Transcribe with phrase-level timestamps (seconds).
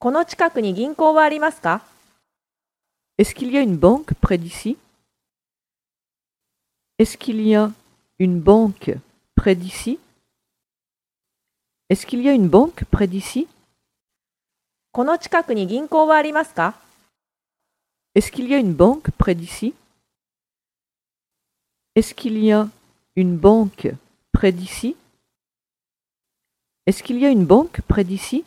[0.00, 1.82] この近くに銀行はありますか
[3.18, 4.76] ？Est-ce qu'il y a une banque près d'ici?
[6.98, 7.72] Est-ce qu'il y a
[8.20, 8.96] une banque
[9.34, 9.98] près d'ici?
[11.88, 13.48] Est-ce qu'il y a une banque près d'ici?
[14.92, 16.76] この近くに銀行はありますか
[18.14, 19.74] ？Est-ce qu'il y a une banque près d'ici?
[21.96, 22.68] Est-ce qu'il y a
[23.16, 23.96] une banque
[24.30, 24.94] près d'ici?
[26.86, 28.44] Est-ce qu'il y a une banque près d'ici?